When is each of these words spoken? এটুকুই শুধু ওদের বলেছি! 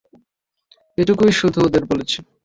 এটুকুই 0.97 1.31
শুধু 1.39 1.59
ওদের 1.61 1.83
বলেছি! 1.85 2.17